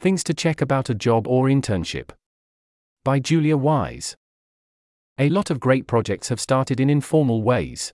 Things 0.00 0.22
to 0.24 0.34
check 0.34 0.60
about 0.60 0.88
a 0.88 0.94
job 0.94 1.26
or 1.26 1.46
internship. 1.46 2.10
By 3.02 3.18
Julia 3.18 3.56
Wise. 3.56 4.16
A 5.18 5.28
lot 5.28 5.50
of 5.50 5.58
great 5.58 5.88
projects 5.88 6.28
have 6.28 6.40
started 6.40 6.78
in 6.78 6.88
informal 6.88 7.42
ways. 7.42 7.92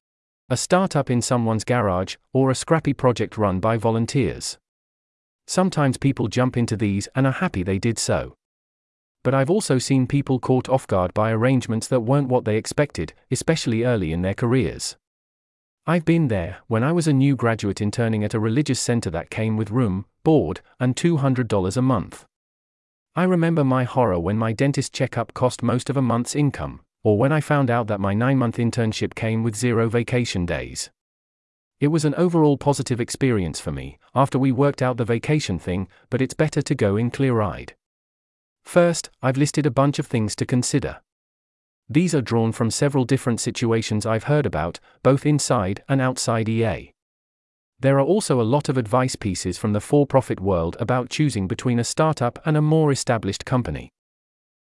A 0.51 0.57
startup 0.59 1.09
in 1.09 1.23
someone's 1.23 1.65
garage, 1.65 2.17
or 2.35 2.51
a 2.51 2.55
scrappy 2.55 2.93
project 2.93 3.39
run 3.39 3.59
by 3.59 3.79
volunteers. 3.79 4.59
Sometimes 5.47 5.97
people 5.97 6.29
jump 6.29 6.59
into 6.59 6.77
these 6.77 7.09
and 7.15 7.27
are 7.27 7.33
happy 7.33 7.63
they 7.63 7.79
did 7.79 7.99
so. 7.99 8.35
But 9.23 9.33
I've 9.33 9.49
also 9.49 9.79
seen 9.79 10.07
people 10.07 10.39
caught 10.39 10.69
off 10.69 10.87
guard 10.87 11.15
by 11.15 11.31
arrangements 11.31 11.89
that 11.89 12.01
weren't 12.01 12.29
what 12.29 12.45
they 12.45 12.59
expected, 12.59 13.15
especially 13.31 13.83
early 13.83 14.13
in 14.13 14.21
their 14.21 14.35
careers. 14.35 14.99
I've 15.87 16.07
been 16.07 16.29
there 16.29 16.61
when 16.67 16.83
I 16.83 16.93
was 16.93 17.07
a 17.07 17.13
new 17.13 17.37
graduate 17.37 17.83
interning 17.83 18.25
at 18.25 18.33
a 18.33 18.41
religious 18.41 18.81
center 18.81 19.11
that 19.11 19.29
came 19.29 19.59
with 19.59 19.71
room, 19.71 20.07
board, 20.23 20.63
and 20.81 20.97
$200 20.97 21.77
a 21.77 21.83
month. 21.83 22.25
I 23.15 23.25
remember 23.25 23.65
my 23.65 23.85
horror 23.85 24.19
when 24.19 24.39
my 24.39 24.55
dentist 24.55 24.95
checkup 24.95 25.35
cost 25.35 25.63
most 25.63 25.91
of 25.91 25.99
a 25.99 26.03
month's 26.03 26.35
income, 26.35 26.81
or 27.03 27.19
when 27.19 27.33
I 27.33 27.43
found 27.43 27.71
out 27.71 27.87
that 27.89 28.01
my 28.01 28.15
nine 28.15 28.39
month 28.39 28.57
internship 28.57 29.15
came 29.15 29.43
with 29.43 29.55
zero 29.55 29.91
vacation 29.91 30.47
days. 30.47 30.89
It 31.81 31.89
was 31.89 32.07
an 32.07 32.15
overall 32.15 32.57
positive 32.57 32.99
experience 32.99 33.61
for 33.61 33.71
me, 33.71 33.99
after 34.15 34.39
we 34.39 34.53
worked 34.53 34.81
out 34.81 34.97
the 34.97 35.05
vacation 35.05 35.59
thing, 35.59 35.87
but 36.09 36.23
it's 36.23 36.33
better 36.33 36.63
to 36.63 36.75
go 36.75 36.97
in 36.97 37.11
clear 37.11 37.43
eyed. 37.43 37.75
First, 38.63 39.11
I've 39.21 39.37
listed 39.37 39.67
a 39.67 39.71
bunch 39.71 39.99
of 39.99 40.07
things 40.07 40.35
to 40.37 40.47
consider. 40.47 41.03
These 41.89 42.15
are 42.15 42.23
drawn 42.23 42.53
from 42.53 42.71
several 42.71 43.05
different 43.05 43.41
situations 43.41 44.07
I've 44.07 44.25
heard 44.25 44.47
about, 44.47 44.81
both 45.03 45.27
inside 45.27 45.83
and 45.89 46.01
outside 46.01 46.49
EA. 46.49 46.93
There 47.81 47.99
are 47.99 48.05
also 48.05 48.41
a 48.41 48.43
lot 48.43 48.69
of 48.69 48.79
advice 48.79 49.17
pieces 49.17 49.59
from 49.59 49.75
the 49.75 49.81
for 49.81 50.07
profit 50.07 50.41
world 50.41 50.77
about 50.81 51.11
choosing 51.11 51.47
between 51.47 51.79
a 51.79 51.85
startup 51.85 52.39
and 52.47 52.57
a 52.57 52.63
more 52.63 52.91
established 52.91 53.45
company. 53.45 53.91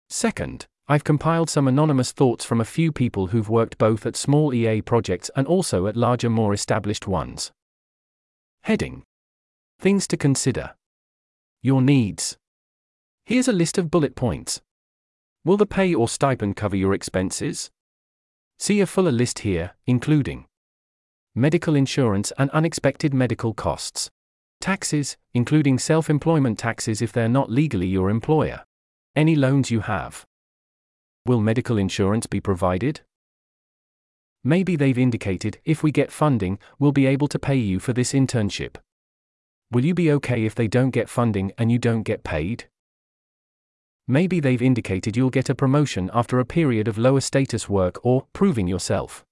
Second, 0.10 0.68
I've 0.88 1.04
compiled 1.04 1.50
some 1.50 1.68
anonymous 1.68 2.12
thoughts 2.12 2.46
from 2.46 2.62
a 2.62 2.66
few 2.66 2.92
people 2.92 3.28
who've 3.28 3.50
worked 3.50 3.78
both 3.78 4.06
at 4.06 4.16
small 4.16 4.54
EA 4.54 4.82
projects 4.82 5.30
and 5.36 5.46
also 5.46 5.86
at 5.88 5.98
larger, 5.98 6.30
more 6.30 6.54
established 6.54 7.08
ones. 7.08 7.52
Heading 8.64 9.04
Things 9.80 10.08
to 10.08 10.18
consider. 10.18 10.76
Your 11.62 11.82
needs. 11.82 12.38
Here's 13.26 13.48
a 13.48 13.54
list 13.54 13.78
of 13.78 13.92
bullet 13.92 14.16
points. 14.16 14.62
Will 15.46 15.58
the 15.58 15.66
pay 15.66 15.94
or 15.94 16.10
stipend 16.10 16.56
cover 16.56 16.76
your 16.76 16.94
expenses? 16.94 17.72
See 18.58 18.82
a 18.82 18.86
fuller 18.86 19.12
list 19.12 19.40
here, 19.40 19.72
including 19.88 20.46
medical 21.34 21.76
insurance 21.76 22.34
and 22.38 22.50
unexpected 22.50 23.14
medical 23.14 23.54
costs, 23.54 24.10
taxes, 24.60 25.16
including 25.34 25.80
self 25.80 26.10
employment 26.10 26.60
taxes 26.60 27.02
if 27.02 27.14
they're 27.14 27.30
not 27.30 27.50
legally 27.50 27.88
your 27.88 28.10
employer, 28.10 28.64
any 29.16 29.36
loans 29.36 29.72
you 29.72 29.80
have. 29.82 30.26
Will 31.26 31.40
medical 31.40 31.78
insurance 31.78 32.28
be 32.28 32.42
provided? 32.42 33.02
Maybe 34.44 34.76
they've 34.76 34.98
indicated 34.98 35.60
if 35.64 35.84
we 35.84 35.92
get 35.92 36.12
funding, 36.12 36.60
we'll 36.80 36.92
be 36.92 37.06
able 37.06 37.28
to 37.30 37.40
pay 37.40 37.58
you 37.58 37.80
for 37.80 37.94
this 37.94 38.14
internship. 38.14 38.76
Will 39.72 39.86
you 39.86 39.94
be 39.94 40.12
okay 40.14 40.46
if 40.46 40.56
they 40.56 40.68
don't 40.68 40.92
get 40.92 41.08
funding 41.08 41.52
and 41.58 41.72
you 41.72 41.78
don't 41.78 42.04
get 42.04 42.24
paid? 42.24 42.66
Maybe 44.12 44.40
they've 44.40 44.60
indicated 44.60 45.16
you'll 45.16 45.30
get 45.30 45.50
a 45.50 45.56
promotion 45.56 46.10
after 46.16 46.40
a 46.40 46.46
period 46.46 46.88
of 46.88 46.98
lower 46.98 47.22
status 47.22 47.70
work 47.70 48.04
or 48.04 48.26
proving 48.34 48.68
yourself. 48.68 49.24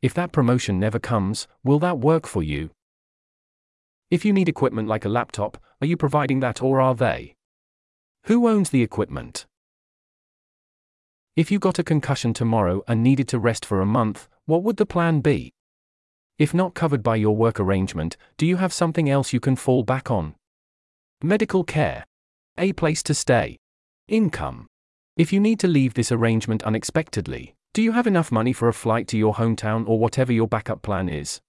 If 0.00 0.14
that 0.14 0.30
promotion 0.30 0.78
never 0.78 1.00
comes, 1.00 1.48
will 1.64 1.80
that 1.80 1.98
work 1.98 2.24
for 2.24 2.40
you? 2.40 2.70
If 4.08 4.24
you 4.24 4.32
need 4.32 4.48
equipment 4.48 4.86
like 4.86 5.04
a 5.04 5.08
laptop, 5.08 5.60
are 5.80 5.86
you 5.88 5.96
providing 5.96 6.38
that 6.38 6.62
or 6.62 6.80
are 6.80 6.94
they? 6.94 7.34
Who 8.26 8.46
owns 8.46 8.70
the 8.70 8.84
equipment? 8.84 9.46
If 11.34 11.50
you 11.50 11.58
got 11.58 11.80
a 11.80 11.84
concussion 11.84 12.32
tomorrow 12.32 12.84
and 12.86 13.02
needed 13.02 13.26
to 13.28 13.40
rest 13.40 13.64
for 13.64 13.80
a 13.80 13.86
month, 13.86 14.28
what 14.46 14.62
would 14.62 14.76
the 14.76 14.86
plan 14.86 15.22
be? 15.22 15.52
If 16.38 16.54
not 16.54 16.74
covered 16.74 17.02
by 17.02 17.16
your 17.16 17.34
work 17.34 17.58
arrangement, 17.58 18.16
do 18.36 18.46
you 18.46 18.58
have 18.58 18.72
something 18.72 19.10
else 19.10 19.32
you 19.32 19.40
can 19.40 19.56
fall 19.56 19.82
back 19.82 20.08
on? 20.08 20.36
Medical 21.20 21.64
care. 21.64 22.06
A 22.56 22.72
place 22.74 23.02
to 23.02 23.12
stay. 23.12 23.58
Income. 24.08 24.68
If 25.18 25.34
you 25.34 25.38
need 25.38 25.60
to 25.60 25.68
leave 25.68 25.92
this 25.92 26.10
arrangement 26.10 26.62
unexpectedly, 26.62 27.54
do 27.74 27.82
you 27.82 27.92
have 27.92 28.06
enough 28.06 28.32
money 28.32 28.54
for 28.54 28.66
a 28.66 28.72
flight 28.72 29.06
to 29.08 29.18
your 29.18 29.34
hometown 29.34 29.86
or 29.86 29.98
whatever 29.98 30.32
your 30.32 30.48
backup 30.48 30.80
plan 30.80 31.10
is? 31.10 31.42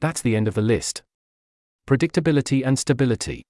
That's 0.00 0.22
the 0.22 0.34
end 0.34 0.48
of 0.48 0.54
the 0.54 0.62
list. 0.62 1.02
Predictability 1.86 2.64
and 2.64 2.78
stability. 2.78 3.42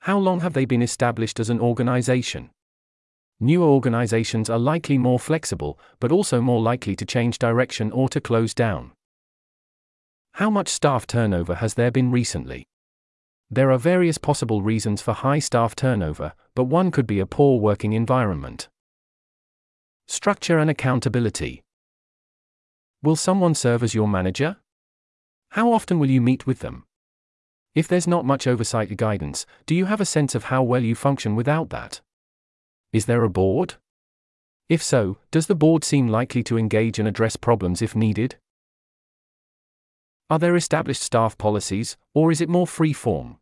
How 0.00 0.18
long 0.18 0.40
have 0.40 0.54
they 0.54 0.64
been 0.64 0.80
established 0.80 1.38
as 1.38 1.50
an 1.50 1.60
organization? 1.60 2.48
Newer 3.38 3.66
organizations 3.66 4.48
are 4.48 4.58
likely 4.58 4.96
more 4.96 5.18
flexible, 5.18 5.78
but 6.00 6.10
also 6.10 6.40
more 6.40 6.62
likely 6.62 6.96
to 6.96 7.04
change 7.04 7.38
direction 7.38 7.92
or 7.92 8.08
to 8.08 8.22
close 8.22 8.54
down. 8.54 8.92
How 10.32 10.48
much 10.48 10.68
staff 10.68 11.06
turnover 11.06 11.56
has 11.56 11.74
there 11.74 11.90
been 11.90 12.10
recently? 12.10 12.64
There 13.50 13.70
are 13.70 13.78
various 13.78 14.18
possible 14.18 14.60
reasons 14.60 15.00
for 15.00 15.14
high 15.14 15.38
staff 15.38 15.74
turnover, 15.74 16.34
but 16.54 16.64
one 16.64 16.90
could 16.90 17.06
be 17.06 17.18
a 17.18 17.26
poor 17.26 17.58
working 17.58 17.94
environment. 17.94 18.68
Structure 20.06 20.58
and 20.58 20.68
accountability. 20.68 21.62
Will 23.02 23.16
someone 23.16 23.54
serve 23.54 23.82
as 23.82 23.94
your 23.94 24.08
manager? 24.08 24.56
How 25.50 25.72
often 25.72 25.98
will 25.98 26.10
you 26.10 26.20
meet 26.20 26.46
with 26.46 26.58
them? 26.58 26.84
If 27.74 27.88
there's 27.88 28.06
not 28.06 28.26
much 28.26 28.46
oversight 28.46 28.90
or 28.90 28.96
guidance, 28.96 29.46
do 29.64 29.74
you 29.74 29.86
have 29.86 30.00
a 30.00 30.04
sense 30.04 30.34
of 30.34 30.44
how 30.44 30.62
well 30.62 30.82
you 30.82 30.94
function 30.94 31.36
without 31.36 31.70
that? 31.70 32.00
Is 32.92 33.06
there 33.06 33.24
a 33.24 33.30
board? 33.30 33.76
If 34.68 34.82
so, 34.82 35.16
does 35.30 35.46
the 35.46 35.54
board 35.54 35.84
seem 35.84 36.08
likely 36.08 36.42
to 36.44 36.58
engage 36.58 36.98
and 36.98 37.08
address 37.08 37.36
problems 37.36 37.80
if 37.80 37.96
needed? 37.96 38.36
Are 40.30 40.38
there 40.38 40.56
established 40.56 41.02
staff 41.02 41.38
policies, 41.38 41.96
or 42.14 42.30
is 42.30 42.42
it 42.42 42.50
more 42.50 42.66
free 42.66 42.92
form? 42.92 43.38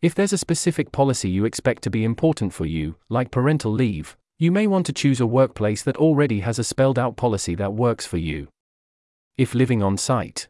If 0.00 0.14
there's 0.14 0.32
a 0.32 0.38
specific 0.38 0.92
policy 0.92 1.28
you 1.28 1.44
expect 1.44 1.82
to 1.82 1.90
be 1.90 2.04
important 2.04 2.54
for 2.54 2.64
you, 2.64 2.96
like 3.10 3.30
parental 3.30 3.70
leave, 3.70 4.16
you 4.38 4.50
may 4.50 4.66
want 4.66 4.86
to 4.86 4.94
choose 4.94 5.20
a 5.20 5.26
workplace 5.26 5.82
that 5.82 5.98
already 5.98 6.40
has 6.40 6.58
a 6.58 6.64
spelled 6.64 6.98
out 6.98 7.18
policy 7.18 7.54
that 7.56 7.74
works 7.74 8.06
for 8.06 8.16
you. 8.16 8.48
If 9.36 9.54
living 9.54 9.82
on 9.82 9.98
site, 9.98 10.48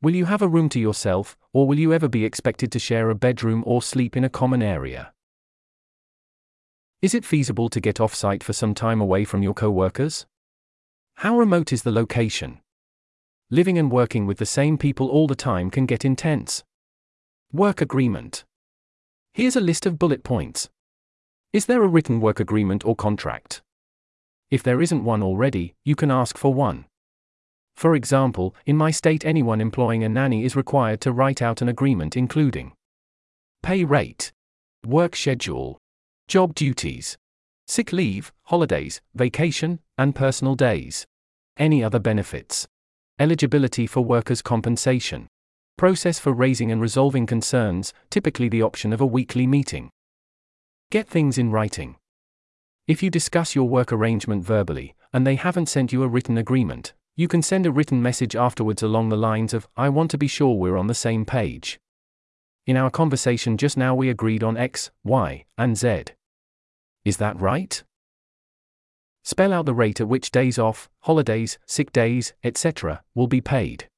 will 0.00 0.14
you 0.14 0.26
have 0.26 0.42
a 0.42 0.48
room 0.48 0.68
to 0.68 0.78
yourself, 0.78 1.36
or 1.52 1.66
will 1.66 1.80
you 1.80 1.92
ever 1.92 2.06
be 2.06 2.24
expected 2.24 2.70
to 2.70 2.78
share 2.78 3.10
a 3.10 3.16
bedroom 3.16 3.64
or 3.66 3.82
sleep 3.82 4.16
in 4.16 4.22
a 4.22 4.28
common 4.28 4.62
area? 4.62 5.12
Is 7.02 7.14
it 7.14 7.24
feasible 7.24 7.68
to 7.68 7.80
get 7.80 8.00
off 8.00 8.14
site 8.14 8.44
for 8.44 8.52
some 8.52 8.74
time 8.74 9.00
away 9.00 9.24
from 9.24 9.42
your 9.42 9.54
co 9.54 9.72
workers? 9.72 10.24
How 11.16 11.36
remote 11.36 11.72
is 11.72 11.82
the 11.82 11.90
location? 11.90 12.60
Living 13.50 13.78
and 13.78 13.90
working 13.90 14.26
with 14.26 14.38
the 14.38 14.46
same 14.46 14.78
people 14.78 15.08
all 15.08 15.26
the 15.26 15.34
time 15.34 15.70
can 15.70 15.86
get 15.86 16.04
intense. 16.04 16.64
Work 17.52 17.80
agreement. 17.80 18.44
Here's 19.32 19.56
a 19.56 19.60
list 19.60 19.86
of 19.86 19.98
bullet 19.98 20.24
points. 20.24 20.68
Is 21.52 21.66
there 21.66 21.82
a 21.82 21.88
written 21.88 22.20
work 22.20 22.40
agreement 22.40 22.84
or 22.84 22.96
contract? 22.96 23.62
If 24.50 24.62
there 24.62 24.80
isn't 24.82 25.04
one 25.04 25.22
already, 25.22 25.74
you 25.84 25.94
can 25.94 26.10
ask 26.10 26.38
for 26.38 26.52
one. 26.54 26.86
For 27.76 27.94
example, 27.94 28.54
in 28.66 28.76
my 28.76 28.90
state, 28.90 29.24
anyone 29.24 29.60
employing 29.60 30.04
a 30.04 30.08
nanny 30.08 30.44
is 30.44 30.56
required 30.56 31.00
to 31.02 31.12
write 31.12 31.42
out 31.42 31.60
an 31.60 31.68
agreement 31.68 32.16
including 32.16 32.72
pay 33.62 33.84
rate, 33.84 34.32
work 34.86 35.16
schedule, 35.16 35.78
job 36.28 36.54
duties, 36.54 37.16
sick 37.66 37.92
leave, 37.92 38.32
holidays, 38.44 39.00
vacation, 39.14 39.80
and 39.98 40.14
personal 40.14 40.54
days. 40.54 41.06
Any 41.56 41.82
other 41.82 41.98
benefits. 41.98 42.66
Eligibility 43.20 43.86
for 43.86 44.00
workers' 44.00 44.42
compensation. 44.42 45.28
Process 45.78 46.18
for 46.18 46.32
raising 46.32 46.72
and 46.72 46.80
resolving 46.80 47.26
concerns, 47.26 47.94
typically 48.10 48.48
the 48.48 48.62
option 48.62 48.92
of 48.92 49.00
a 49.00 49.06
weekly 49.06 49.46
meeting. 49.46 49.88
Get 50.90 51.06
things 51.06 51.38
in 51.38 51.52
writing. 51.52 51.94
If 52.88 53.04
you 53.04 53.10
discuss 53.10 53.54
your 53.54 53.68
work 53.68 53.92
arrangement 53.92 54.44
verbally, 54.44 54.96
and 55.12 55.24
they 55.24 55.36
haven't 55.36 55.68
sent 55.68 55.92
you 55.92 56.02
a 56.02 56.08
written 56.08 56.36
agreement, 56.36 56.92
you 57.14 57.28
can 57.28 57.40
send 57.40 57.66
a 57.66 57.70
written 57.70 58.02
message 58.02 58.34
afterwards 58.34 58.82
along 58.82 59.10
the 59.10 59.16
lines 59.16 59.54
of, 59.54 59.68
I 59.76 59.90
want 59.90 60.10
to 60.10 60.18
be 60.18 60.26
sure 60.26 60.56
we're 60.56 60.76
on 60.76 60.88
the 60.88 60.92
same 60.92 61.24
page. 61.24 61.78
In 62.66 62.76
our 62.76 62.90
conversation 62.90 63.56
just 63.56 63.76
now, 63.76 63.94
we 63.94 64.10
agreed 64.10 64.42
on 64.42 64.56
X, 64.56 64.90
Y, 65.04 65.44
and 65.56 65.78
Z. 65.78 66.06
Is 67.04 67.18
that 67.18 67.40
right? 67.40 67.80
Spell 69.26 69.54
out 69.54 69.64
the 69.64 69.72
rate 69.72 70.02
at 70.02 70.08
which 70.08 70.30
days 70.30 70.58
off, 70.58 70.90
holidays, 71.00 71.58
sick 71.64 71.92
days, 71.92 72.34
etc., 72.44 73.02
will 73.14 73.26
be 73.26 73.40
paid. 73.40 73.88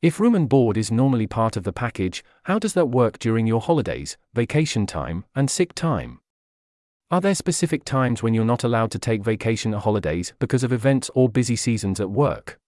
If 0.00 0.18
room 0.18 0.34
and 0.34 0.48
board 0.48 0.78
is 0.78 0.90
normally 0.90 1.26
part 1.26 1.56
of 1.56 1.64
the 1.64 1.72
package, 1.72 2.24
how 2.44 2.58
does 2.58 2.72
that 2.72 2.86
work 2.86 3.18
during 3.18 3.46
your 3.46 3.60
holidays, 3.60 4.16
vacation 4.32 4.86
time, 4.86 5.26
and 5.34 5.50
sick 5.50 5.74
time? 5.74 6.20
Are 7.10 7.20
there 7.20 7.34
specific 7.34 7.84
times 7.84 8.22
when 8.22 8.32
you're 8.32 8.44
not 8.44 8.64
allowed 8.64 8.90
to 8.92 8.98
take 8.98 9.22
vacation 9.22 9.74
or 9.74 9.80
holidays 9.80 10.32
because 10.38 10.64
of 10.64 10.72
events 10.72 11.10
or 11.14 11.28
busy 11.28 11.56
seasons 11.56 12.00
at 12.00 12.10
work? 12.10 12.58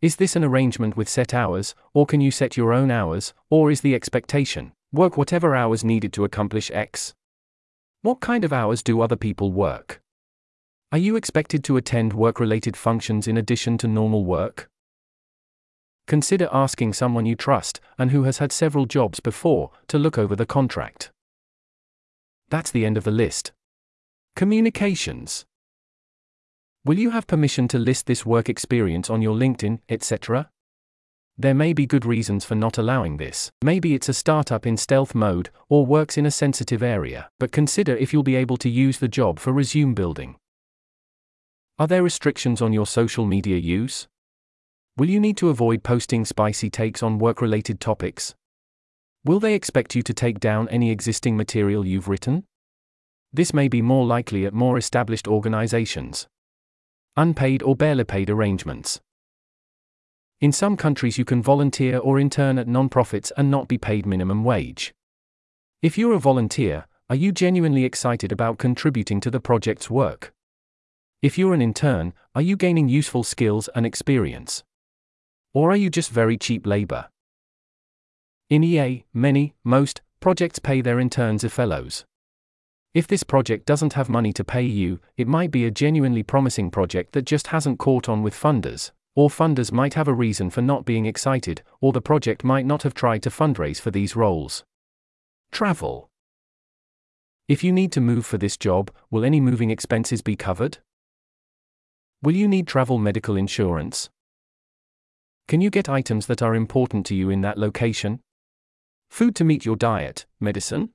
Is 0.00 0.16
this 0.16 0.34
an 0.34 0.42
arrangement 0.42 0.96
with 0.96 1.08
set 1.08 1.32
hours, 1.32 1.76
or 1.94 2.06
can 2.06 2.20
you 2.20 2.32
set 2.32 2.56
your 2.56 2.72
own 2.72 2.90
hours, 2.90 3.34
or 3.50 3.70
is 3.70 3.82
the 3.82 3.94
expectation, 3.94 4.72
work 4.90 5.16
whatever 5.16 5.54
hours 5.54 5.84
needed 5.84 6.12
to 6.14 6.24
accomplish 6.24 6.72
X? 6.72 7.14
What 8.02 8.18
kind 8.18 8.44
of 8.44 8.52
hours 8.52 8.82
do 8.82 9.00
other 9.00 9.14
people 9.14 9.52
work? 9.52 10.02
Are 10.90 10.98
you 10.98 11.14
expected 11.14 11.62
to 11.64 11.76
attend 11.76 12.12
work 12.12 12.40
related 12.40 12.76
functions 12.76 13.28
in 13.28 13.36
addition 13.36 13.78
to 13.78 13.86
normal 13.86 14.24
work? 14.24 14.68
Consider 16.08 16.48
asking 16.52 16.94
someone 16.94 17.26
you 17.26 17.36
trust, 17.36 17.80
and 17.96 18.10
who 18.10 18.24
has 18.24 18.38
had 18.38 18.50
several 18.50 18.86
jobs 18.86 19.20
before, 19.20 19.70
to 19.86 20.00
look 20.00 20.18
over 20.18 20.34
the 20.34 20.44
contract. 20.44 21.12
That's 22.48 22.72
the 22.72 22.84
end 22.84 22.96
of 22.96 23.04
the 23.04 23.12
list. 23.12 23.52
Communications. 24.34 25.44
Will 26.84 26.98
you 26.98 27.10
have 27.10 27.28
permission 27.28 27.68
to 27.68 27.78
list 27.78 28.06
this 28.06 28.26
work 28.26 28.48
experience 28.48 29.10
on 29.10 29.22
your 29.22 29.36
LinkedIn, 29.36 29.78
etc.? 29.88 30.50
There 31.38 31.54
may 31.54 31.72
be 31.72 31.86
good 31.86 32.04
reasons 32.04 32.44
for 32.44 32.54
not 32.54 32.76
allowing 32.76 33.16
this. 33.16 33.50
Maybe 33.64 33.94
it's 33.94 34.08
a 34.08 34.14
startup 34.14 34.66
in 34.66 34.76
stealth 34.76 35.14
mode, 35.14 35.50
or 35.68 35.86
works 35.86 36.18
in 36.18 36.26
a 36.26 36.30
sensitive 36.30 36.82
area, 36.82 37.30
but 37.40 37.52
consider 37.52 37.96
if 37.96 38.12
you'll 38.12 38.22
be 38.22 38.36
able 38.36 38.58
to 38.58 38.68
use 38.68 38.98
the 38.98 39.08
job 39.08 39.38
for 39.38 39.52
resume 39.52 39.94
building. 39.94 40.36
Are 41.78 41.86
there 41.86 42.02
restrictions 42.02 42.60
on 42.60 42.72
your 42.72 42.86
social 42.86 43.24
media 43.24 43.56
use? 43.56 44.06
Will 44.98 45.08
you 45.08 45.18
need 45.18 45.38
to 45.38 45.48
avoid 45.48 45.82
posting 45.82 46.26
spicy 46.26 46.68
takes 46.68 47.02
on 47.02 47.18
work 47.18 47.40
related 47.40 47.80
topics? 47.80 48.34
Will 49.24 49.40
they 49.40 49.54
expect 49.54 49.94
you 49.94 50.02
to 50.02 50.12
take 50.12 50.38
down 50.38 50.68
any 50.68 50.90
existing 50.90 51.36
material 51.36 51.86
you've 51.86 52.08
written? 52.08 52.44
This 53.32 53.54
may 53.54 53.68
be 53.68 53.80
more 53.80 54.04
likely 54.04 54.44
at 54.44 54.52
more 54.52 54.76
established 54.76 55.26
organizations. 55.26 56.26
Unpaid 57.16 57.62
or 57.62 57.74
barely 57.74 58.04
paid 58.04 58.28
arrangements. 58.28 59.00
In 60.42 60.50
some 60.50 60.76
countries, 60.76 61.18
you 61.18 61.24
can 61.24 61.40
volunteer 61.40 61.98
or 61.98 62.18
intern 62.18 62.58
at 62.58 62.66
non-profits 62.66 63.30
and 63.36 63.48
not 63.48 63.68
be 63.68 63.78
paid 63.78 64.04
minimum 64.04 64.42
wage. 64.42 64.92
If 65.82 65.96
you're 65.96 66.14
a 66.14 66.18
volunteer, 66.18 66.86
are 67.08 67.14
you 67.14 67.30
genuinely 67.30 67.84
excited 67.84 68.32
about 68.32 68.58
contributing 68.58 69.20
to 69.20 69.30
the 69.30 69.38
project's 69.38 69.88
work? 69.88 70.32
If 71.22 71.38
you're 71.38 71.54
an 71.54 71.62
intern, 71.62 72.12
are 72.34 72.42
you 72.42 72.56
gaining 72.56 72.88
useful 72.88 73.22
skills 73.22 73.68
and 73.76 73.86
experience? 73.86 74.64
Or 75.54 75.70
are 75.70 75.76
you 75.76 75.88
just 75.88 76.10
very 76.10 76.36
cheap 76.36 76.66
labor? 76.66 77.08
In 78.50 78.64
EA, 78.64 79.04
many, 79.14 79.54
most, 79.62 80.02
projects 80.18 80.58
pay 80.58 80.80
their 80.80 80.98
interns 80.98 81.44
as 81.44 81.52
fellows. 81.52 82.04
If 82.94 83.06
this 83.06 83.22
project 83.22 83.64
doesn't 83.64 83.92
have 83.92 84.08
money 84.08 84.32
to 84.32 84.42
pay 84.42 84.64
you, 84.64 84.98
it 85.16 85.28
might 85.28 85.52
be 85.52 85.64
a 85.66 85.70
genuinely 85.70 86.24
promising 86.24 86.72
project 86.72 87.12
that 87.12 87.26
just 87.26 87.46
hasn't 87.46 87.78
caught 87.78 88.08
on 88.08 88.24
with 88.24 88.34
funders, 88.34 88.90
or 89.14 89.28
funders 89.28 89.72
might 89.72 89.94
have 89.94 90.08
a 90.08 90.14
reason 90.14 90.50
for 90.50 90.62
not 90.62 90.84
being 90.84 91.06
excited, 91.06 91.62
or 91.80 91.92
the 91.92 92.00
project 92.00 92.44
might 92.44 92.66
not 92.66 92.82
have 92.82 92.94
tried 92.94 93.22
to 93.22 93.30
fundraise 93.30 93.80
for 93.80 93.90
these 93.90 94.16
roles. 94.16 94.64
Travel. 95.50 96.08
If 97.48 97.62
you 97.62 97.72
need 97.72 97.92
to 97.92 98.00
move 98.00 98.24
for 98.24 98.38
this 98.38 98.56
job, 98.56 98.90
will 99.10 99.24
any 99.24 99.40
moving 99.40 99.70
expenses 99.70 100.22
be 100.22 100.36
covered? 100.36 100.78
Will 102.22 102.36
you 102.36 102.48
need 102.48 102.66
travel 102.66 102.98
medical 102.98 103.36
insurance? 103.36 104.08
Can 105.48 105.60
you 105.60 105.68
get 105.68 105.88
items 105.88 106.26
that 106.26 106.40
are 106.40 106.54
important 106.54 107.04
to 107.06 107.14
you 107.14 107.28
in 107.28 107.42
that 107.42 107.58
location? 107.58 108.20
Food 109.10 109.34
to 109.36 109.44
meet 109.44 109.66
your 109.66 109.76
diet, 109.76 110.24
medicine? 110.40 110.90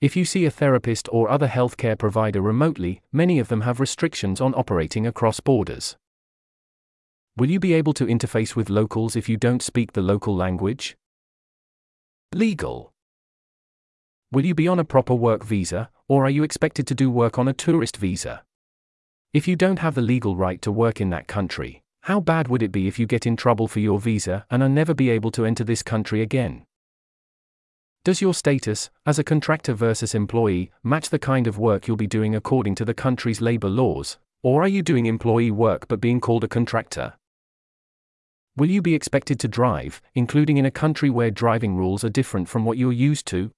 If 0.00 0.16
you 0.16 0.24
see 0.24 0.46
a 0.46 0.50
therapist 0.50 1.10
or 1.12 1.28
other 1.28 1.48
healthcare 1.48 1.98
provider 1.98 2.40
remotely, 2.40 3.02
many 3.12 3.38
of 3.38 3.48
them 3.48 3.60
have 3.62 3.80
restrictions 3.80 4.40
on 4.40 4.54
operating 4.54 5.06
across 5.06 5.40
borders. 5.40 5.96
Will 7.40 7.50
you 7.50 7.58
be 7.58 7.72
able 7.72 7.94
to 7.94 8.04
interface 8.04 8.54
with 8.54 8.68
locals 8.68 9.16
if 9.16 9.26
you 9.26 9.38
don't 9.38 9.62
speak 9.62 9.94
the 9.94 10.02
local 10.02 10.36
language? 10.36 10.94
Legal. 12.34 12.92
Will 14.30 14.44
you 14.44 14.54
be 14.54 14.68
on 14.68 14.78
a 14.78 14.84
proper 14.84 15.14
work 15.14 15.42
visa, 15.42 15.88
or 16.06 16.26
are 16.26 16.36
you 16.36 16.42
expected 16.42 16.86
to 16.86 16.94
do 16.94 17.10
work 17.10 17.38
on 17.38 17.48
a 17.48 17.54
tourist 17.54 17.96
visa? 17.96 18.42
If 19.32 19.48
you 19.48 19.56
don't 19.56 19.78
have 19.78 19.94
the 19.94 20.02
legal 20.02 20.36
right 20.36 20.60
to 20.60 20.70
work 20.70 21.00
in 21.00 21.08
that 21.10 21.28
country, 21.28 21.82
how 22.02 22.20
bad 22.20 22.48
would 22.48 22.62
it 22.62 22.72
be 22.72 22.86
if 22.86 22.98
you 22.98 23.06
get 23.06 23.24
in 23.24 23.38
trouble 23.38 23.68
for 23.68 23.80
your 23.80 23.98
visa 23.98 24.44
and 24.50 24.62
are 24.62 24.68
never 24.68 24.92
be 24.92 25.08
able 25.08 25.30
to 25.30 25.46
enter 25.46 25.64
this 25.64 25.82
country 25.82 26.20
again? 26.20 26.66
Does 28.04 28.20
your 28.20 28.34
status, 28.34 28.90
as 29.06 29.18
a 29.18 29.24
contractor 29.24 29.72
versus 29.72 30.14
employee, 30.14 30.72
match 30.84 31.08
the 31.08 31.18
kind 31.18 31.46
of 31.46 31.58
work 31.58 31.88
you'll 31.88 31.96
be 31.96 32.06
doing 32.06 32.34
according 32.34 32.74
to 32.74 32.84
the 32.84 32.92
country's 32.92 33.40
labor 33.40 33.70
laws, 33.70 34.18
or 34.42 34.62
are 34.62 34.68
you 34.68 34.82
doing 34.82 35.06
employee 35.06 35.50
work 35.50 35.88
but 35.88 36.02
being 36.02 36.20
called 36.20 36.44
a 36.44 36.48
contractor? 36.48 37.14
Will 38.60 38.68
you 38.68 38.82
be 38.82 38.94
expected 38.94 39.40
to 39.40 39.48
drive, 39.48 40.02
including 40.14 40.58
in 40.58 40.66
a 40.66 40.70
country 40.70 41.08
where 41.08 41.30
driving 41.30 41.78
rules 41.78 42.04
are 42.04 42.10
different 42.10 42.46
from 42.46 42.66
what 42.66 42.76
you're 42.76 42.92
used 42.92 43.24
to? 43.28 43.52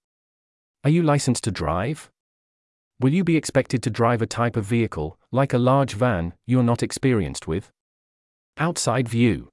Are 0.84 0.90
you 0.90 1.02
licensed 1.02 1.42
to 1.42 1.50
drive? 1.50 2.08
Will 3.00 3.12
you 3.12 3.24
be 3.24 3.36
expected 3.36 3.82
to 3.82 3.90
drive 3.90 4.22
a 4.22 4.28
type 4.28 4.56
of 4.56 4.64
vehicle, 4.64 5.18
like 5.32 5.52
a 5.52 5.58
large 5.58 5.94
van, 5.94 6.34
you're 6.46 6.62
not 6.62 6.84
experienced 6.84 7.48
with? 7.48 7.72
Outside 8.58 9.08
view. 9.08 9.48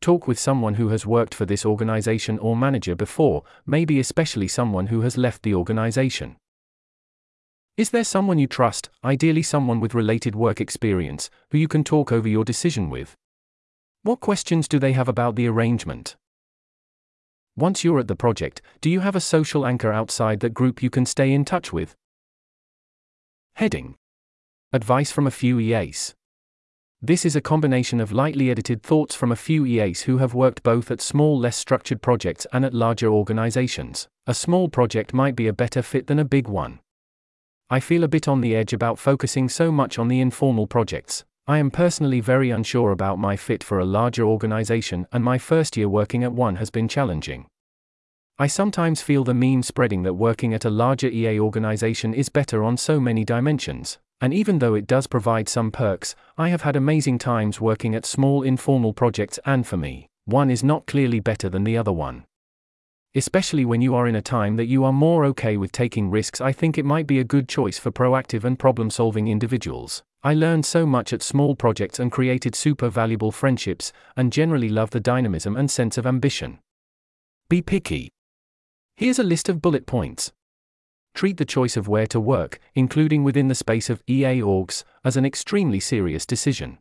Talk 0.00 0.26
with 0.26 0.38
someone 0.38 0.76
who 0.76 0.88
has 0.88 1.04
worked 1.04 1.34
for 1.34 1.44
this 1.44 1.66
organization 1.66 2.38
or 2.38 2.56
manager 2.56 2.94
before, 2.94 3.42
maybe 3.66 4.00
especially 4.00 4.48
someone 4.48 4.86
who 4.86 5.02
has 5.02 5.18
left 5.18 5.42
the 5.42 5.52
organization. 5.52 6.36
Is 7.76 7.90
there 7.90 8.02
someone 8.02 8.38
you 8.38 8.46
trust, 8.46 8.88
ideally 9.04 9.42
someone 9.42 9.78
with 9.78 9.92
related 9.92 10.34
work 10.34 10.58
experience, 10.58 11.28
who 11.50 11.58
you 11.58 11.68
can 11.68 11.84
talk 11.84 12.10
over 12.10 12.26
your 12.26 12.46
decision 12.46 12.88
with? 12.88 13.14
What 14.06 14.20
questions 14.20 14.68
do 14.68 14.78
they 14.78 14.92
have 14.92 15.08
about 15.08 15.34
the 15.34 15.48
arrangement? 15.48 16.14
Once 17.56 17.82
you're 17.82 17.98
at 17.98 18.06
the 18.06 18.14
project, 18.14 18.62
do 18.80 18.88
you 18.88 19.00
have 19.00 19.16
a 19.16 19.20
social 19.20 19.66
anchor 19.66 19.92
outside 19.92 20.38
that 20.38 20.54
group 20.54 20.80
you 20.80 20.90
can 20.90 21.04
stay 21.04 21.32
in 21.32 21.44
touch 21.44 21.72
with? 21.72 21.96
Heading 23.56 23.96
Advice 24.72 25.10
from 25.10 25.26
a 25.26 25.32
few 25.32 25.58
EAs. 25.58 26.14
This 27.02 27.24
is 27.24 27.34
a 27.34 27.40
combination 27.40 27.98
of 27.98 28.12
lightly 28.12 28.48
edited 28.48 28.80
thoughts 28.80 29.16
from 29.16 29.32
a 29.32 29.42
few 29.44 29.66
EAs 29.66 30.02
who 30.02 30.18
have 30.18 30.34
worked 30.34 30.62
both 30.62 30.92
at 30.92 31.00
small, 31.00 31.36
less 31.36 31.56
structured 31.56 32.00
projects 32.00 32.46
and 32.52 32.64
at 32.64 32.72
larger 32.72 33.08
organizations. 33.08 34.06
A 34.28 34.34
small 34.34 34.68
project 34.68 35.14
might 35.14 35.34
be 35.34 35.48
a 35.48 35.52
better 35.52 35.82
fit 35.82 36.06
than 36.06 36.20
a 36.20 36.24
big 36.24 36.46
one. 36.46 36.78
I 37.68 37.80
feel 37.80 38.04
a 38.04 38.14
bit 38.16 38.28
on 38.28 38.40
the 38.40 38.54
edge 38.54 38.72
about 38.72 39.00
focusing 39.00 39.48
so 39.48 39.72
much 39.72 39.98
on 39.98 40.06
the 40.06 40.20
informal 40.20 40.68
projects. 40.68 41.24
I 41.48 41.58
am 41.58 41.70
personally 41.70 42.18
very 42.18 42.50
unsure 42.50 42.90
about 42.90 43.20
my 43.20 43.36
fit 43.36 43.62
for 43.62 43.78
a 43.78 43.84
larger 43.84 44.24
organization, 44.24 45.06
and 45.12 45.22
my 45.22 45.38
first 45.38 45.76
year 45.76 45.88
working 45.88 46.24
at 46.24 46.32
one 46.32 46.56
has 46.56 46.70
been 46.70 46.88
challenging. 46.88 47.46
I 48.36 48.48
sometimes 48.48 49.00
feel 49.00 49.22
the 49.22 49.32
meme 49.32 49.62
spreading 49.62 50.02
that 50.02 50.14
working 50.14 50.52
at 50.54 50.64
a 50.64 50.70
larger 50.70 51.06
EA 51.06 51.38
organization 51.38 52.14
is 52.14 52.28
better 52.28 52.64
on 52.64 52.76
so 52.76 52.98
many 52.98 53.24
dimensions, 53.24 53.98
and 54.20 54.34
even 54.34 54.58
though 54.58 54.74
it 54.74 54.88
does 54.88 55.06
provide 55.06 55.48
some 55.48 55.70
perks, 55.70 56.16
I 56.36 56.48
have 56.48 56.62
had 56.62 56.74
amazing 56.74 57.18
times 57.18 57.60
working 57.60 57.94
at 57.94 58.04
small 58.04 58.42
informal 58.42 58.92
projects, 58.92 59.38
and 59.46 59.64
for 59.64 59.76
me, 59.76 60.08
one 60.24 60.50
is 60.50 60.64
not 60.64 60.86
clearly 60.88 61.20
better 61.20 61.48
than 61.48 61.62
the 61.62 61.78
other 61.78 61.92
one. 61.92 62.24
Especially 63.14 63.64
when 63.64 63.80
you 63.80 63.94
are 63.94 64.08
in 64.08 64.16
a 64.16 64.20
time 64.20 64.56
that 64.56 64.66
you 64.66 64.82
are 64.82 64.92
more 64.92 65.24
okay 65.26 65.56
with 65.56 65.70
taking 65.70 66.10
risks, 66.10 66.40
I 66.40 66.50
think 66.50 66.76
it 66.76 66.84
might 66.84 67.06
be 67.06 67.20
a 67.20 67.24
good 67.24 67.48
choice 67.48 67.78
for 67.78 67.92
proactive 67.92 68.42
and 68.42 68.58
problem 68.58 68.90
solving 68.90 69.28
individuals. 69.28 70.02
I 70.26 70.34
learned 70.34 70.66
so 70.66 70.86
much 70.86 71.12
at 71.12 71.22
small 71.22 71.54
projects 71.54 72.00
and 72.00 72.10
created 72.10 72.56
super 72.56 72.88
valuable 72.88 73.30
friendships, 73.30 73.92
and 74.16 74.32
generally 74.32 74.68
love 74.68 74.90
the 74.90 74.98
dynamism 74.98 75.56
and 75.56 75.70
sense 75.70 75.96
of 75.98 76.04
ambition. 76.04 76.58
Be 77.48 77.62
picky. 77.62 78.10
Here's 78.96 79.20
a 79.20 79.22
list 79.22 79.48
of 79.48 79.62
bullet 79.62 79.86
points 79.86 80.32
treat 81.14 81.36
the 81.36 81.44
choice 81.44 81.76
of 81.76 81.86
where 81.86 82.08
to 82.08 82.18
work, 82.18 82.58
including 82.74 83.22
within 83.22 83.46
the 83.46 83.54
space 83.54 83.88
of 83.88 84.02
EA 84.08 84.40
orgs, 84.42 84.82
as 85.04 85.16
an 85.16 85.24
extremely 85.24 85.78
serious 85.78 86.26
decision. 86.26 86.78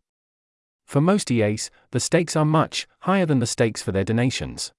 For 0.87 0.99
most 0.99 1.29
EAs, 1.29 1.69
the 1.91 1.99
stakes 1.99 2.35
are 2.35 2.45
much 2.45 2.87
higher 3.01 3.27
than 3.27 3.37
the 3.37 3.45
stakes 3.45 3.83
for 3.83 3.91
their 3.91 4.03
donations. 4.03 4.73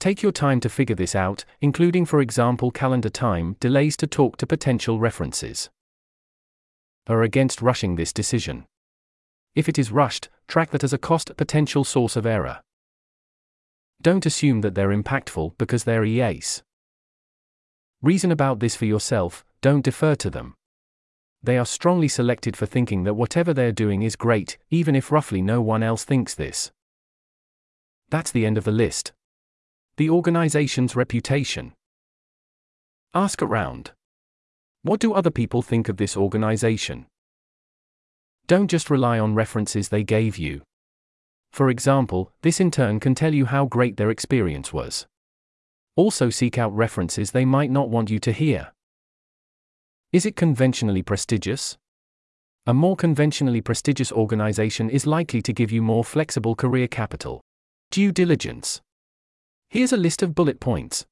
Take 0.00 0.22
your 0.22 0.32
time 0.32 0.58
to 0.60 0.70
figure 0.70 0.96
this 0.96 1.14
out, 1.14 1.44
including, 1.60 2.06
for 2.06 2.22
example, 2.22 2.70
calendar 2.70 3.10
time, 3.10 3.56
delays 3.60 3.94
to 3.98 4.06
talk 4.06 4.38
to 4.38 4.46
potential 4.46 4.98
references. 4.98 5.68
Are 7.06 7.22
against 7.22 7.60
rushing 7.60 7.96
this 7.96 8.12
decision. 8.12 8.64
If 9.54 9.68
it 9.68 9.78
is 9.78 9.92
rushed, 9.92 10.30
track 10.48 10.70
that 10.70 10.82
as 10.82 10.92
a 10.92 10.98
cost 10.98 11.30
potential 11.36 11.84
source 11.84 12.16
of 12.16 12.24
error. 12.24 12.60
Don't 14.00 14.26
assume 14.26 14.62
that 14.62 14.74
they're 14.74 14.88
impactful 14.88 15.56
because 15.58 15.84
they're 15.84 16.04
EAs. 16.04 16.62
Reason 18.02 18.32
about 18.32 18.60
this 18.60 18.74
for 18.74 18.86
yourself, 18.86 19.44
don't 19.60 19.84
defer 19.84 20.14
to 20.14 20.30
them. 20.30 20.54
They 21.42 21.58
are 21.58 21.66
strongly 21.66 22.08
selected 22.08 22.56
for 22.56 22.64
thinking 22.64 23.04
that 23.04 23.14
whatever 23.14 23.52
they're 23.52 23.70
doing 23.70 24.02
is 24.02 24.16
great, 24.16 24.56
even 24.70 24.96
if 24.96 25.12
roughly 25.12 25.42
no 25.42 25.60
one 25.60 25.82
else 25.82 26.04
thinks 26.04 26.34
this. 26.34 26.70
That's 28.08 28.30
the 28.30 28.46
end 28.46 28.56
of 28.56 28.64
the 28.64 28.72
list. 28.72 29.12
The 29.96 30.08
organization's 30.08 30.96
reputation. 30.96 31.74
Ask 33.12 33.42
around. 33.42 33.92
What 34.84 35.00
do 35.00 35.14
other 35.14 35.30
people 35.30 35.62
think 35.62 35.88
of 35.88 35.96
this 35.96 36.14
organization? 36.14 37.06
Don't 38.46 38.68
just 38.68 38.90
rely 38.90 39.18
on 39.18 39.34
references 39.34 39.88
they 39.88 40.04
gave 40.04 40.36
you. 40.36 40.60
For 41.52 41.70
example, 41.70 42.30
this 42.42 42.60
in 42.60 42.70
turn 42.70 43.00
can 43.00 43.14
tell 43.14 43.32
you 43.32 43.46
how 43.46 43.64
great 43.64 43.96
their 43.96 44.10
experience 44.10 44.74
was. 44.74 45.06
Also, 45.96 46.28
seek 46.28 46.58
out 46.58 46.76
references 46.76 47.30
they 47.30 47.46
might 47.46 47.70
not 47.70 47.88
want 47.88 48.10
you 48.10 48.18
to 48.18 48.32
hear. 48.32 48.74
Is 50.12 50.26
it 50.26 50.36
conventionally 50.36 51.02
prestigious? 51.02 51.78
A 52.66 52.74
more 52.74 52.94
conventionally 52.94 53.62
prestigious 53.62 54.12
organization 54.12 54.90
is 54.90 55.06
likely 55.06 55.40
to 55.40 55.54
give 55.54 55.72
you 55.72 55.80
more 55.80 56.04
flexible 56.04 56.54
career 56.54 56.88
capital. 56.88 57.40
Due 57.90 58.12
diligence. 58.12 58.82
Here's 59.70 59.94
a 59.94 59.96
list 59.96 60.22
of 60.22 60.34
bullet 60.34 60.60
points. 60.60 61.06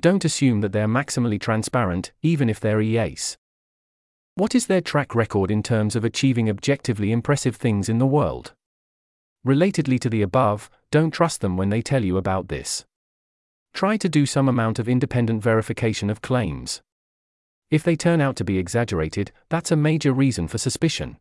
Don't 0.00 0.24
assume 0.24 0.60
that 0.60 0.72
they're 0.72 0.86
maximally 0.86 1.40
transparent, 1.40 2.12
even 2.22 2.50
if 2.50 2.60
they're 2.60 2.80
EAs. 2.80 3.38
What 4.34 4.54
is 4.54 4.66
their 4.66 4.82
track 4.82 5.14
record 5.14 5.50
in 5.50 5.62
terms 5.62 5.96
of 5.96 6.04
achieving 6.04 6.50
objectively 6.50 7.10
impressive 7.10 7.56
things 7.56 7.88
in 7.88 7.98
the 7.98 8.06
world? 8.06 8.52
Relatedly 9.46 9.98
to 10.00 10.10
the 10.10 10.20
above, 10.20 10.68
don't 10.90 11.10
trust 11.10 11.40
them 11.40 11.56
when 11.56 11.70
they 11.70 11.80
tell 11.80 12.04
you 12.04 12.18
about 12.18 12.48
this. 12.48 12.84
Try 13.72 13.96
to 13.96 14.08
do 14.08 14.26
some 14.26 14.48
amount 14.48 14.78
of 14.78 14.88
independent 14.88 15.42
verification 15.42 16.10
of 16.10 16.20
claims. 16.20 16.82
If 17.70 17.82
they 17.82 17.96
turn 17.96 18.20
out 18.20 18.36
to 18.36 18.44
be 18.44 18.58
exaggerated, 18.58 19.32
that's 19.48 19.70
a 19.70 19.76
major 19.76 20.12
reason 20.12 20.46
for 20.46 20.58
suspicion. 20.58 21.16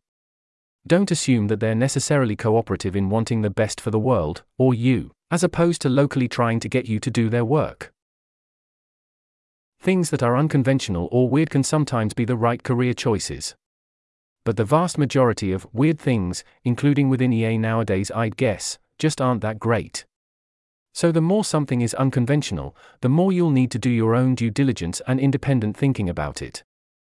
Don't 0.85 1.09
assume 1.09 1.47
that 1.47 1.59
they're 1.59 1.73
necessarily 1.73 2.35
cooperative 2.35 2.95
in 2.95 3.09
wanting 3.09 3.41
the 3.41 3.49
best 3.49 3.79
for 3.79 3.91
the 3.91 3.99
world, 3.99 4.43
or 4.57 4.73
you, 4.73 5.11
as 5.31 5.43
opposed 5.43 5.81
to 5.81 5.89
locally 5.89 6.27
trying 6.27 6.59
to 6.59 6.69
get 6.69 6.87
you 6.87 6.99
to 6.99 7.09
do 7.09 7.29
their 7.29 7.45
work. 7.45 7.93
Things 9.85 10.09
that 10.09 10.23
are 10.23 10.35
unconventional 10.35 11.07
or 11.11 11.29
weird 11.29 11.51
can 11.51 11.63
sometimes 11.63 12.15
be 12.15 12.25
the 12.25 12.35
right 12.35 12.63
career 12.63 12.95
choices. 12.95 13.53
But 14.43 14.57
the 14.57 14.65
vast 14.65 14.97
majority 14.97 15.51
of 15.51 15.67
weird 15.73 15.99
things, 15.99 16.43
including 16.63 17.07
within 17.07 17.31
EA 17.31 17.59
nowadays, 17.59 18.09
I'd 18.09 18.35
guess, 18.35 18.79
just 18.97 19.21
aren't 19.21 19.41
that 19.41 19.59
great. 19.59 20.03
So, 20.95 21.11
the 21.11 21.21
more 21.21 21.45
something 21.45 21.81
is 21.81 21.93
unconventional, 21.93 22.75
the 23.01 23.09
more 23.09 23.31
you'll 23.31 23.51
need 23.51 23.69
to 23.69 23.77
do 23.77 23.91
your 23.91 24.15
own 24.15 24.33
due 24.33 24.49
diligence 24.49 25.03
and 25.05 25.19
independent 25.19 25.77
thinking 25.77 26.09
about 26.09 26.41
it. 26.41 26.63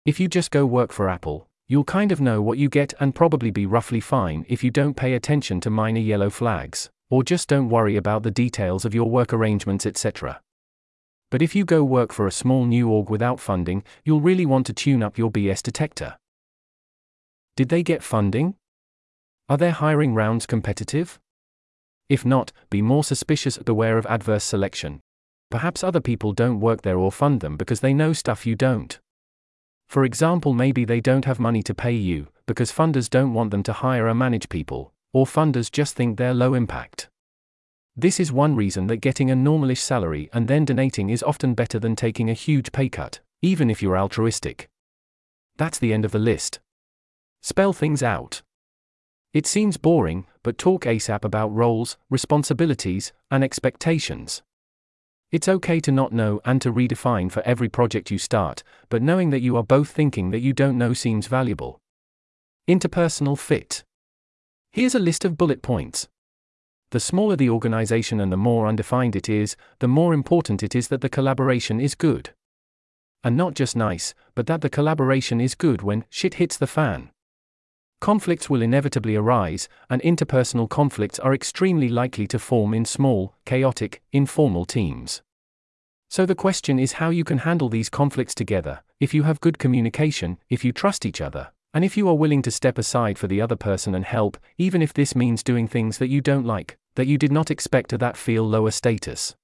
If 0.06 0.20
you 0.20 0.28
just 0.28 0.52
go 0.52 0.64
work 0.64 0.92
for 0.92 1.10
Apple, 1.10 1.48
you'll 1.68 1.84
kind 1.84 2.12
of 2.12 2.22
know 2.22 2.44
what 2.44 2.60
you 2.60 2.70
get 2.70 2.94
and 3.00 3.16
probably 3.16 3.50
be 3.50 3.66
roughly 3.66 4.00
fine 4.00 4.46
if 4.48 4.64
you 4.64 4.70
don't 4.70 4.94
pay 4.94 5.16
attention 5.16 5.60
to 5.62 5.72
minor 5.72 6.00
yellow 6.00 6.30
flags, 6.30 6.92
or 7.10 7.24
just 7.24 7.50
don't 7.50 7.70
worry 7.70 7.96
about 7.96 8.22
the 8.22 8.30
details 8.30 8.86
of 8.86 8.94
your 8.94 9.10
work 9.10 9.34
arrangements, 9.34 9.88
etc. 9.88 10.42
But 11.30 11.42
if 11.42 11.56
you 11.56 11.66
go 11.66 11.84
work 11.84 12.14
for 12.14 12.26
a 12.26 12.32
small 12.32 12.66
new 12.66 12.90
org 12.90 13.10
without 13.10 13.40
funding, 13.40 13.84
you'll 14.06 14.22
really 14.22 14.46
want 14.46 14.66
to 14.68 14.74
tune 14.74 15.04
up 15.04 15.18
your 15.18 15.30
BS 15.30 15.62
detector. 15.62 16.18
Did 17.56 17.70
they 17.70 17.84
get 17.84 18.04
funding? 18.04 18.56
Are 19.50 19.58
their 19.58 19.72
hiring 19.72 20.14
rounds 20.14 20.46
competitive? 20.46 21.20
If 22.08 22.26
not, 22.26 22.52
be 22.70 22.82
more 22.82 23.04
suspicious 23.04 23.58
and 23.58 23.66
beware 23.66 23.98
of 23.98 24.06
adverse 24.06 24.44
selection. 24.44 25.02
Perhaps 25.50 25.84
other 25.84 26.02
people 26.02 26.34
don't 26.34 26.60
work 26.60 26.82
there 26.82 26.98
or 26.98 27.12
fund 27.12 27.42
them 27.42 27.58
because 27.58 27.80
they 27.80 27.94
know 27.94 28.14
stuff 28.14 28.46
you 28.46 28.56
don't. 28.56 29.00
For 29.88 30.04
example, 30.04 30.54
maybe 30.54 30.86
they 30.86 31.00
don't 31.00 31.26
have 31.26 31.40
money 31.40 31.64
to 31.64 31.74
pay 31.74 31.94
you, 31.94 32.28
because 32.46 32.72
funders 32.72 33.10
don't 33.10 33.34
want 33.34 33.52
them 33.52 33.64
to 33.64 33.74
hire 33.74 34.08
or 34.08 34.14
manage 34.14 34.50
people, 34.50 34.94
or 35.14 35.26
funders 35.26 35.72
just 35.72 35.96
think 35.96 36.18
they're 36.18 36.34
low 36.34 36.54
impact. 36.54 37.10
This 38.00 38.20
is 38.20 38.32
one 38.32 38.56
reason 38.56 38.86
that 38.88 38.98
getting 38.98 39.32
a 39.32 39.36
normalish 39.36 39.80
salary 39.80 40.30
and 40.32 40.48
then 40.48 40.66
donating 40.66 41.10
is 41.10 41.24
often 41.24 41.56
better 41.56 41.80
than 41.80 41.96
taking 41.96 42.30
a 42.30 42.34
huge 42.34 42.72
pay 42.72 42.90
cut, 42.90 43.22
even 43.42 43.72
if 43.72 43.82
you're 43.82 43.98
altruistic. 43.98 44.70
That's 45.58 45.80
the 45.80 45.94
end 45.94 46.06
of 46.06 46.12
the 46.12 46.20
list. 46.20 46.60
Spell 47.42 47.74
things 47.74 48.04
out. 48.04 48.44
It 49.34 49.48
seems 49.48 49.78
boring, 49.78 50.28
but 50.44 50.60
talk 50.60 50.86
ASAP 50.86 51.26
about 51.26 51.52
roles, 51.56 51.98
responsibilities, 52.12 53.14
and 53.32 53.44
expectations. 53.44 54.44
It's 55.32 55.48
okay 55.48 55.80
to 55.80 55.92
not 55.92 56.14
know 56.14 56.40
and 56.46 56.62
to 56.62 56.72
redefine 56.72 57.32
for 57.32 57.42
every 57.42 57.68
project 57.68 58.12
you 58.12 58.20
start, 58.20 58.62
but 58.90 59.02
knowing 59.02 59.32
that 59.32 59.42
you 59.42 59.58
are 59.58 59.64
both 59.64 59.90
thinking 59.90 60.30
that 60.30 60.42
you 60.42 60.54
don't 60.54 60.78
know 60.78 60.94
seems 60.94 61.26
valuable. 61.26 61.80
Interpersonal 62.70 63.40
fit. 63.40 63.84
Here's 64.72 64.94
a 64.94 65.00
list 65.00 65.26
of 65.26 65.36
bullet 65.36 65.64
points. 65.64 66.08
The 66.92 67.00
smaller 67.02 67.36
the 67.36 67.50
organization 67.50 68.22
and 68.22 68.32
the 68.32 68.38
more 68.38 68.66
undefined 68.66 69.16
it 69.16 69.28
is, 69.28 69.58
the 69.80 69.90
more 69.90 70.14
important 70.14 70.64
it 70.64 70.74
is 70.74 70.88
that 70.88 71.02
the 71.02 71.10
collaboration 71.10 71.82
is 71.82 71.96
good. 71.96 72.30
And 73.26 73.36
not 73.36 73.56
just 73.56 73.76
nice, 73.76 74.14
but 74.36 74.48
that 74.48 74.62
the 74.62 74.70
collaboration 74.70 75.42
is 75.42 75.54
good 75.54 75.82
when 75.82 76.06
shit 76.10 76.36
hits 76.36 76.56
the 76.56 76.68
fan. 76.68 77.10
Conflicts 78.00 78.50
will 78.50 78.62
inevitably 78.62 79.16
arise, 79.16 79.68
and 79.90 80.02
interpersonal 80.02 80.70
conflicts 80.70 81.20
are 81.20 81.34
extremely 81.34 81.90
likely 81.90 82.28
to 82.28 82.40
form 82.40 82.74
in 82.74 82.86
small, 82.86 83.34
chaotic, 83.44 84.02
informal 84.14 84.66
teams. 84.66 85.22
So 86.10 86.26
the 86.26 86.36
question 86.36 86.80
is 86.80 86.94
how 86.94 87.10
you 87.10 87.26
can 87.26 87.40
handle 87.40 87.68
these 87.68 87.90
conflicts 87.90 88.34
together, 88.34 88.82
if 89.02 89.14
you 89.14 89.24
have 89.24 89.42
good 89.42 89.60
communication, 89.60 90.38
if 90.50 90.64
you 90.64 90.72
trust 90.72 91.06
each 91.06 91.20
other, 91.20 91.52
and 91.78 91.86
if 91.86 91.96
you 91.96 92.10
are 92.10 92.16
willing 92.16 92.42
to 92.42 92.50
step 92.50 92.80
aside 92.80 93.20
for 93.20 93.28
the 93.28 93.40
other 93.40 93.56
person 93.56 93.94
and 93.94 94.04
help, 94.04 94.36
even 94.58 94.82
if 94.82 94.94
this 94.94 95.16
means 95.16 95.44
doing 95.44 95.68
things 95.68 96.00
that 96.00 96.08
you 96.08 96.22
don't 96.22 96.44
like, 96.44 96.76
that 96.96 97.06
you 97.06 97.20
did 97.20 97.32
not 97.32 97.52
expect 97.52 97.92
that 97.92 98.18
feel 98.18 98.42
lower 98.42 98.72
status. 98.72 99.36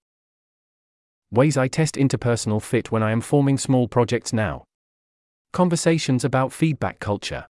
Ways 1.29 1.57
I 1.57 1.67
test 1.67 1.93
interpersonal 1.93 2.59
fit 2.59 2.91
when 2.91 3.03
I 3.03 3.11
am 3.11 3.21
forming 3.21 3.59
small 3.59 3.87
projects 3.87 4.33
now. 4.33 4.63
Conversations 5.51 6.25
about 6.25 6.51
feedback 6.51 6.97
culture 6.97 7.45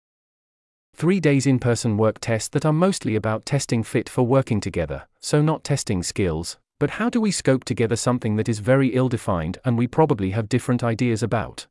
three 0.96 1.20
days 1.20 1.46
in 1.46 1.60
person 1.60 1.98
work 1.98 2.18
tests 2.22 2.48
that 2.48 2.66
are 2.66 2.72
mostly 2.72 3.18
about 3.18 3.46
testing 3.46 3.84
fit 3.84 4.08
for 4.08 4.24
working 4.24 4.62
together, 4.62 5.10
so 5.20 5.42
not 5.42 5.66
testing 5.66 6.02
skills, 6.02 6.58
but 6.80 6.92
how 6.92 7.10
do 7.10 7.20
we 7.20 7.32
scope 7.32 7.66
together 7.66 7.98
something 7.98 8.38
that 8.38 8.48
is 8.48 8.60
very 8.60 8.96
ill 8.96 9.10
defined 9.10 9.58
and 9.66 9.78
we 9.78 9.88
probably 9.88 10.32
have 10.32 10.48
different 10.48 10.86
ideas 10.86 11.22
about? 11.22 11.68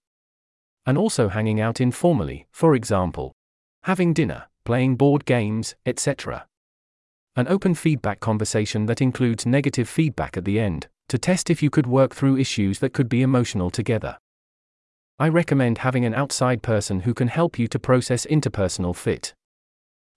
And 0.88 0.96
also 0.96 1.28
hanging 1.28 1.60
out 1.60 1.82
informally, 1.82 2.46
for 2.50 2.74
example, 2.74 3.32
having 3.82 4.14
dinner, 4.14 4.46
playing 4.64 4.96
board 4.96 5.26
games, 5.26 5.74
etc. 5.84 6.46
An 7.36 7.46
open 7.46 7.74
feedback 7.74 8.20
conversation 8.20 8.86
that 8.86 9.02
includes 9.02 9.44
negative 9.44 9.86
feedback 9.86 10.38
at 10.38 10.46
the 10.46 10.58
end, 10.58 10.88
to 11.10 11.18
test 11.18 11.50
if 11.50 11.62
you 11.62 11.68
could 11.68 11.86
work 11.86 12.14
through 12.14 12.38
issues 12.38 12.78
that 12.78 12.94
could 12.94 13.10
be 13.10 13.20
emotional 13.20 13.68
together. 13.68 14.16
I 15.18 15.28
recommend 15.28 15.76
having 15.76 16.06
an 16.06 16.14
outside 16.14 16.62
person 16.62 17.00
who 17.00 17.12
can 17.12 17.28
help 17.28 17.58
you 17.58 17.68
to 17.68 17.78
process 17.78 18.24
interpersonal 18.24 18.96
fit. 18.96 19.34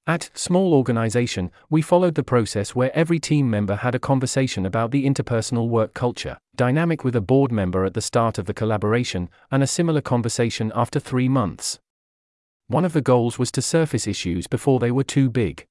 At 0.08 0.32
Small 0.34 0.74
Organization, 0.74 1.52
we 1.70 1.84
followed 1.84 2.16
the 2.16 2.24
process 2.24 2.74
where 2.74 2.96
every 2.96 3.20
team 3.20 3.50
member 3.50 3.76
had 3.76 3.94
a 3.94 4.00
conversation 4.00 4.66
about 4.66 4.92
the 4.92 5.06
interpersonal 5.06 5.70
work 5.70 5.94
culture, 5.94 6.38
dynamic 6.56 7.04
with 7.04 7.16
a 7.16 7.22
board 7.22 7.52
member 7.52 7.86
at 7.86 7.94
the 7.94 8.02
start 8.02 8.40
of 8.40 8.46
the 8.46 8.54
collaboration, 8.54 9.30
and 9.52 9.62
a 9.62 9.68
similar 9.68 10.02
conversation 10.02 10.72
after 10.76 11.00
three 11.00 11.30
months. 11.30 11.80
One 12.68 12.84
of 12.84 12.94
the 12.94 13.02
goals 13.02 13.38
was 13.38 13.52
to 13.52 13.62
surface 13.62 14.08
issues 14.08 14.48
before 14.48 14.80
they 14.80 14.92
were 14.92 15.04
too 15.04 15.30
big. 15.30 15.68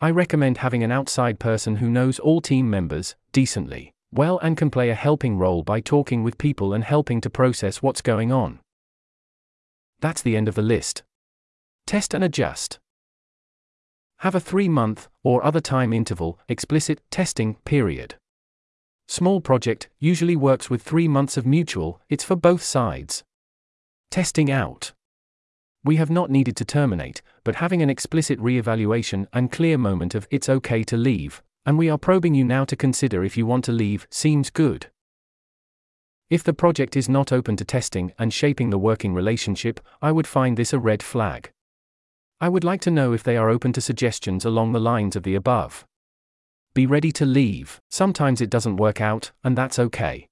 I 0.00 0.10
recommend 0.10 0.58
having 0.58 0.82
an 0.82 0.90
outside 0.90 1.38
person 1.38 1.76
who 1.76 1.88
knows 1.88 2.18
all 2.18 2.40
team 2.40 2.68
members, 2.68 3.14
decently 3.32 3.92
well 4.12 4.38
and 4.38 4.56
can 4.56 4.70
play 4.70 4.90
a 4.90 4.94
helping 4.94 5.36
role 5.36 5.62
by 5.62 5.80
talking 5.80 6.22
with 6.22 6.38
people 6.38 6.72
and 6.72 6.84
helping 6.84 7.20
to 7.20 7.30
process 7.30 7.82
what's 7.82 8.00
going 8.00 8.32
on. 8.32 8.58
That's 10.00 10.22
the 10.22 10.36
end 10.36 10.48
of 10.48 10.54
the 10.54 10.62
list. 10.62 11.02
Test 11.86 12.14
and 12.14 12.24
adjust. 12.24 12.78
Have 14.20 14.34
a 14.34 14.40
three 14.40 14.68
month, 14.68 15.08
or 15.22 15.44
other 15.44 15.60
time 15.60 15.92
interval, 15.92 16.38
explicit 16.48 17.02
testing 17.10 17.56
period. 17.64 18.14
Small 19.08 19.40
project 19.40 19.88
usually 19.98 20.36
works 20.36 20.70
with 20.70 20.82
three 20.82 21.06
months 21.06 21.36
of 21.36 21.46
mutual, 21.46 22.00
it's 22.08 22.24
for 22.24 22.34
both 22.34 22.62
sides. 22.62 23.24
Testing 24.10 24.50
out. 24.50 24.92
We 25.84 25.96
have 25.96 26.10
not 26.10 26.30
needed 26.30 26.56
to 26.56 26.64
terminate, 26.64 27.20
but 27.44 27.56
having 27.56 27.82
an 27.82 27.90
explicit 27.90 28.40
re 28.40 28.58
evaluation 28.58 29.28
and 29.32 29.52
clear 29.52 29.76
moment 29.76 30.14
of 30.14 30.26
it's 30.30 30.48
okay 30.48 30.82
to 30.84 30.96
leave, 30.96 31.42
and 31.66 31.76
we 31.76 31.90
are 31.90 31.98
probing 31.98 32.34
you 32.34 32.44
now 32.44 32.64
to 32.64 32.74
consider 32.74 33.22
if 33.22 33.36
you 33.36 33.44
want 33.44 33.64
to 33.66 33.72
leave, 33.72 34.06
seems 34.10 34.50
good. 34.50 34.86
If 36.30 36.42
the 36.42 36.54
project 36.54 36.96
is 36.96 37.08
not 37.08 37.32
open 37.32 37.54
to 37.56 37.64
testing 37.64 38.12
and 38.18 38.32
shaping 38.32 38.70
the 38.70 38.78
working 38.78 39.14
relationship, 39.14 39.78
I 40.00 40.10
would 40.10 40.26
find 40.26 40.56
this 40.56 40.72
a 40.72 40.78
red 40.78 41.02
flag. 41.02 41.52
I 42.38 42.50
would 42.50 42.64
like 42.64 42.82
to 42.82 42.90
know 42.90 43.14
if 43.14 43.22
they 43.22 43.38
are 43.38 43.48
open 43.48 43.72
to 43.72 43.80
suggestions 43.80 44.44
along 44.44 44.72
the 44.72 44.80
lines 44.80 45.16
of 45.16 45.22
the 45.22 45.34
above. 45.34 45.86
Be 46.74 46.84
ready 46.84 47.10
to 47.12 47.24
leave, 47.24 47.80
sometimes 47.90 48.42
it 48.42 48.50
doesn't 48.50 48.76
work 48.76 49.00
out, 49.00 49.30
and 49.42 49.56
that's 49.56 49.78
okay. 49.78 50.28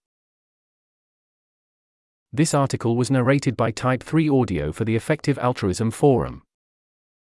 This 2.30 2.52
article 2.52 2.96
was 2.96 3.10
narrated 3.10 3.56
by 3.56 3.70
Type 3.70 4.02
3 4.02 4.28
Audio 4.28 4.70
for 4.70 4.84
the 4.84 4.96
Effective 4.96 5.38
Altruism 5.38 5.90
Forum. 5.90 6.42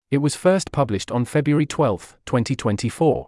It 0.10 0.18
was 0.18 0.36
first 0.36 0.72
published 0.72 1.12
on 1.12 1.26
February 1.26 1.68
12, 1.68 2.18
2024. 2.26 3.28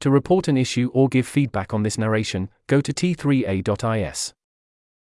To 0.00 0.10
report 0.10 0.48
an 0.48 0.56
issue 0.56 0.90
or 0.92 1.08
give 1.08 1.28
feedback 1.28 1.72
on 1.72 1.84
this 1.84 1.96
narration, 1.96 2.48
go 2.66 2.80
to 2.80 2.92
t3a.is. 2.92 4.34